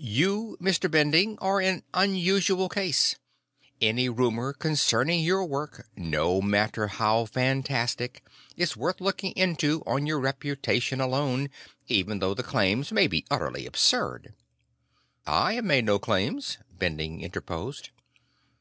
"You, 0.00 0.56
Mr. 0.60 0.90
Bending, 0.90 1.38
are 1.38 1.60
an 1.60 1.84
unusual 1.94 2.68
case. 2.68 3.14
Any 3.80 4.08
rumor 4.08 4.52
concerning 4.52 5.22
your 5.22 5.44
work, 5.44 5.86
no 5.96 6.42
matter 6.42 6.88
how 6.88 7.26
fantastic, 7.26 8.24
is 8.56 8.76
worth 8.76 9.00
looking 9.00 9.30
into 9.36 9.84
on 9.86 10.04
your 10.04 10.18
reputation 10.18 11.00
alone, 11.00 11.48
even 11.86 12.18
though 12.18 12.34
the 12.34 12.42
claims 12.42 12.90
may 12.90 13.06
be 13.06 13.24
utterly 13.30 13.66
absurd." 13.66 14.34
"I 15.28 15.52
have 15.52 15.64
made 15.64 15.84
no 15.84 16.00
claims," 16.00 16.58
Bending 16.76 17.20
interposed. 17.20 17.90